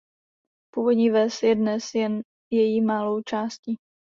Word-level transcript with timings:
Původní 0.73 1.09
ves 1.09 1.43
je 1.43 1.55
dnes 1.55 1.95
jen 1.95 2.21
její 2.53 2.81
malou 2.81 3.21
částí. 3.21 3.77